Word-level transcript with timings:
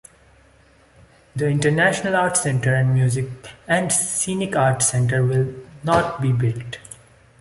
The 1.35 1.47
International 1.47 2.15
Art 2.15 2.35
Center 2.35 2.73
and 2.73 2.91
Music 2.91 3.29
and 3.67 3.91
Scenic 3.93 4.55
Arts 4.55 4.87
Center 4.87 5.23
will 5.23 5.53
not 5.83 6.19
be 6.19 6.31
built. 6.31 6.79